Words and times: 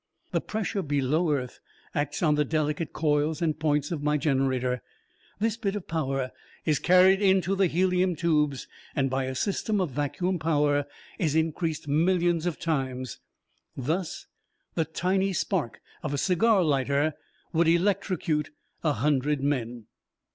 The 0.31 0.41
pressure 0.41 0.81
below 0.81 1.29
earth 1.31 1.59
acts 1.93 2.23
on 2.23 2.33
the 2.33 2.43
delicate 2.43 2.91
coils 2.91 3.39
and 3.39 3.59
points 3.59 3.91
of 3.91 4.01
my 4.01 4.17
generator. 4.17 4.81
This 5.37 5.57
bit 5.57 5.75
of 5.75 5.87
power 5.87 6.31
is 6.65 6.79
carried 6.79 7.21
into 7.21 7.55
the 7.55 7.67
helium 7.67 8.15
tubes, 8.15 8.67
and 8.95 9.11
by 9.11 9.25
a 9.25 9.35
system 9.35 9.79
of 9.79 9.91
vacuum 9.91 10.39
power, 10.39 10.87
is 11.19 11.35
increased 11.35 11.87
millions 11.87 12.47
of 12.47 12.57
times. 12.59 13.19
Thus, 13.77 14.25
the 14.73 14.85
tiny 14.85 15.33
spark 15.33 15.81
of 16.01 16.15
a 16.15 16.17
cigar 16.17 16.63
lighter 16.63 17.13
would 17.53 17.67
electrocute 17.67 18.49
a 18.83 18.93
hundred 18.93 19.43
men!" 19.43 19.85